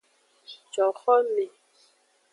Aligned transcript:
Coxome. 0.73 1.45